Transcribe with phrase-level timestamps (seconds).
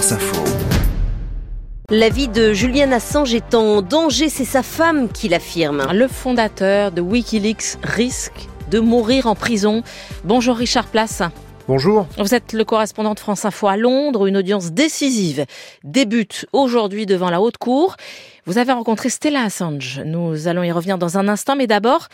[0.00, 0.44] France Info.
[1.90, 5.86] La vie de Julian Assange est en danger, c'est sa femme qui l'affirme.
[5.92, 9.82] Le fondateur de Wikileaks risque de mourir en prison.
[10.24, 11.22] Bonjour Richard Place.
[11.68, 12.06] Bonjour.
[12.16, 14.26] Vous êtes le correspondant de France Info à Londres.
[14.26, 15.44] Une audience décisive
[15.84, 17.96] débute aujourd'hui devant la Haute Cour.
[18.46, 20.00] Vous avez rencontré Stella Assange.
[20.06, 22.08] Nous allons y revenir dans un instant, mais d'abord,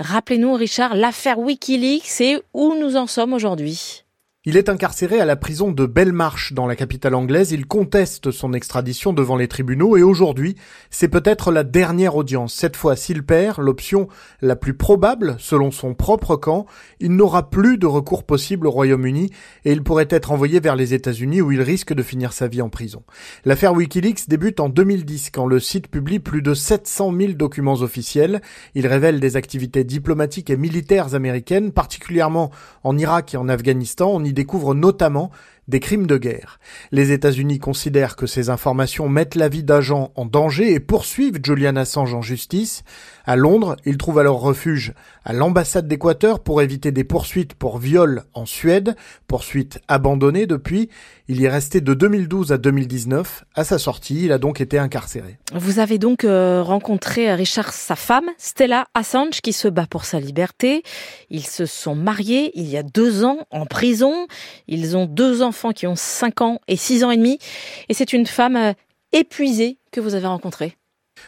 [0.00, 4.02] rappelez-nous, Richard, l'affaire Wikileaks et où nous en sommes aujourd'hui.
[4.48, 7.52] Il est incarcéré à la prison de Belmarsh dans la capitale anglaise.
[7.52, 10.56] Il conteste son extradition devant les tribunaux et aujourd'hui,
[10.88, 12.54] c'est peut-être la dernière audience.
[12.54, 14.08] Cette fois, s'il perd, l'option
[14.40, 16.64] la plus probable, selon son propre camp,
[16.98, 19.28] il n'aura plus de recours possible au Royaume-Uni
[19.66, 22.62] et il pourrait être envoyé vers les États-Unis où il risque de finir sa vie
[22.62, 23.02] en prison.
[23.44, 28.40] L'affaire Wikileaks débute en 2010 quand le site publie plus de 700 000 documents officiels.
[28.74, 32.50] Il révèle des activités diplomatiques et militaires américaines, particulièrement
[32.82, 34.24] en Irak et en Afghanistan.
[34.24, 35.30] Y découvre notamment
[35.68, 36.58] des crimes de guerre.
[36.90, 41.76] Les États-Unis considèrent que ces informations mettent la vie d'agents en danger et poursuivent Julian
[41.76, 42.82] Assange en justice.
[43.26, 44.94] À Londres, ils trouvent alors refuge
[45.24, 50.88] à l'ambassade d'Équateur pour éviter des poursuites pour viol en Suède, poursuites abandonnées depuis.
[51.28, 53.44] Il y est resté de 2012 à 2019.
[53.54, 55.38] À sa sortie, il a donc été incarcéré.
[55.52, 60.20] Vous avez donc euh, rencontré Richard, sa femme, Stella Assange, qui se bat pour sa
[60.20, 60.82] liberté.
[61.28, 64.26] Ils se sont mariés il y a deux ans en prison.
[64.68, 67.38] Ils ont deux enfants qui ont 5 ans et 6 ans et demi.
[67.88, 68.72] Et c'est une femme euh,
[69.12, 70.76] épuisée que vous avez rencontrée.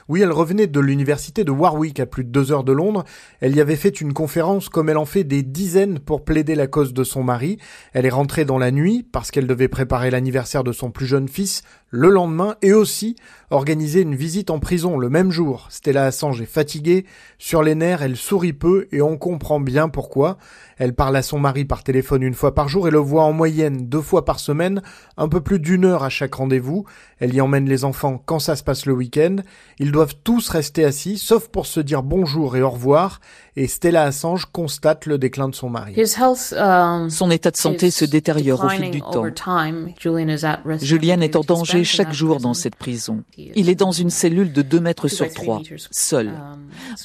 [0.08, 3.04] Oui, elle revenait de l'université de Warwick à plus de deux heures de Londres.
[3.40, 6.66] Elle y avait fait une conférence comme elle en fait des dizaines pour plaider la
[6.66, 7.58] cause de son mari.
[7.92, 11.28] Elle est rentrée dans la nuit parce qu'elle devait préparer l'anniversaire de son plus jeune
[11.28, 13.16] fils le lendemain et aussi
[13.50, 15.66] organiser une visite en prison le même jour.
[15.70, 17.04] Stella Assange est fatiguée,
[17.38, 20.38] sur les nerfs, elle sourit peu et on comprend bien pourquoi.
[20.78, 23.32] Elle parle à son mari par téléphone une fois par jour et le voit en
[23.32, 24.82] moyenne deux fois par semaine,
[25.16, 26.84] un peu plus d'une heure à chaque rendez-vous.
[27.18, 29.36] Elle y emmène les enfants quand ça se passe le week-end.
[29.78, 33.20] Ils doivent tous rester assis, sauf pour se dire bonjour et au revoir.
[33.56, 35.94] Et Stella Assange constate le déclin de son mari.
[36.56, 39.24] Um, son état de santé se détériore au fil du temps.
[40.80, 43.22] Julian est en danger chaque jour dans cette prison.
[43.36, 46.32] Il est dans une cellule de 2 mètres sur 3, seul,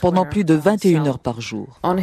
[0.01, 1.79] pendant plus de 21 heures par jour.
[1.83, 1.99] Um,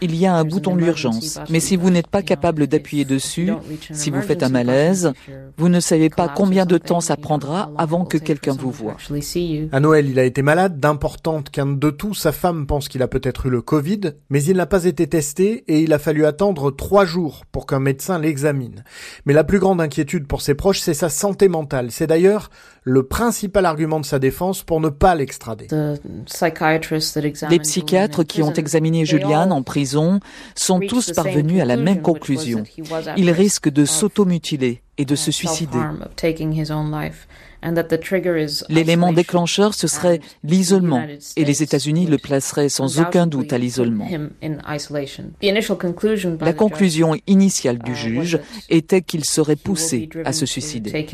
[0.00, 3.50] Il y a un bouton d'urgence, mais si vous n'êtes pas capable d'appuyer dessus,
[3.92, 5.12] si vous faites un malaise,
[5.56, 8.96] vous ne savez pas combien de temps ça prendra avant que quelqu'un vous voie.
[9.72, 13.08] À Noël, il a été malade, d'importante qu'un de tout, sa femme pense qu'il a
[13.08, 16.70] peut-être eu le Covid, mais il n'a pas été testé et il a fallu attendre
[16.70, 18.69] trois jours pour qu'un médecin l'examine.
[19.26, 21.90] Mais la plus grande inquiétude pour ses proches, c'est sa santé mentale.
[21.90, 22.50] C'est d'ailleurs
[22.82, 25.68] le principal argument de sa défense pour ne pas l'extrader.
[27.50, 30.20] Les psychiatres qui ont examiné Julian en prison
[30.54, 32.64] sont tous parvenus à la même conclusion.
[33.16, 35.78] Il risque de s'automutiler et de se suicider.
[38.68, 41.02] L'élément déclencheur, ce serait l'isolement,
[41.36, 44.08] et les États-Unis le placeraient sans aucun doute à l'isolement.
[46.40, 51.06] La conclusion initiale du uh, juge était qu'il serait poussé à se suicider.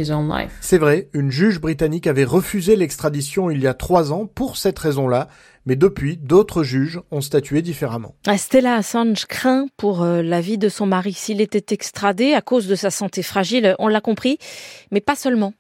[0.60, 4.78] C'est vrai, une juge britannique avait refusé l'extradition il y a trois ans pour cette
[4.78, 5.28] raison-là,
[5.66, 8.14] mais depuis, d'autres juges ont statué différemment.
[8.36, 12.66] Stella Assange craint pour euh, la vie de son mari s'il était extradé à cause
[12.66, 14.38] de sa santé fragile, on l'a compris,
[14.90, 15.52] mais pas seulement.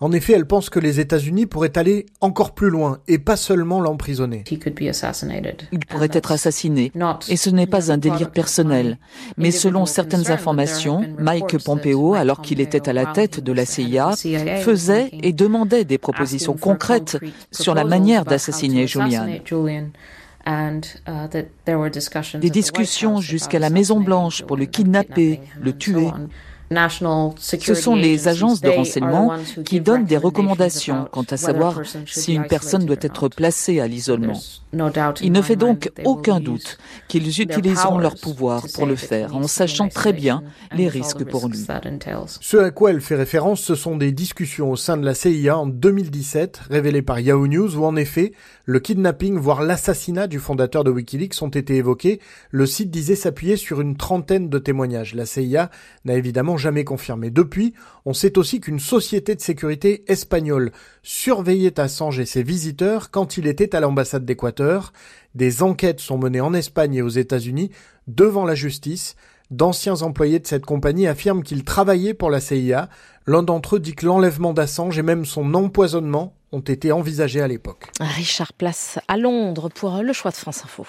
[0.00, 3.80] En effet, elle pense que les États-Unis pourraient aller encore plus loin et pas seulement
[3.80, 4.44] l'emprisonner.
[4.50, 6.92] Il pourrait être assassiné.
[7.28, 8.98] Et ce n'est pas un délire personnel.
[9.36, 14.12] Mais selon certaines informations, Mike Pompeo, alors qu'il était à la tête de la CIA,
[14.62, 17.18] faisait et demandait des propositions concrètes
[17.50, 19.26] sur la manière d'assassiner Julian.
[22.40, 26.08] Des discussions jusqu'à la Maison Blanche pour le kidnapper, le tuer.
[26.70, 29.32] Ce sont les agences de renseignement
[29.64, 34.40] qui donnent des recommandations quant à savoir si une personne doit être placée à l'isolement.
[35.22, 39.88] Il ne fait donc aucun doute qu'ils utiliseront leur pouvoir pour le faire, en sachant
[39.88, 40.42] très bien
[40.76, 41.64] les risques pour lui.
[42.40, 45.56] Ce à quoi elle fait référence, ce sont des discussions au sein de la CIA
[45.56, 48.32] en 2017, révélées par Yahoo News, où en effet,
[48.64, 52.20] le kidnapping, voire l'assassinat du fondateur de Wikileaks ont été évoqués.
[52.50, 55.14] Le site disait s'appuyer sur une trentaine de témoignages.
[55.14, 55.70] La CIA
[56.04, 57.30] n'a évidemment jamais confirmé.
[57.30, 57.74] Depuis,
[58.04, 60.72] on sait aussi qu'une société de sécurité espagnole
[61.02, 64.92] surveillait Assange et ses visiteurs quand il était à l'ambassade d'Équateur.
[65.34, 67.70] Des enquêtes sont menées en Espagne et aux États-Unis
[68.06, 69.16] devant la justice.
[69.50, 72.90] D'anciens employés de cette compagnie affirment qu'ils travaillaient pour la CIA.
[73.26, 77.48] L'un d'entre eux dit que l'enlèvement d'Assange et même son empoisonnement ont été envisagés à
[77.48, 77.86] l'époque.
[78.00, 80.86] Richard Place à Londres pour le choix de France Info.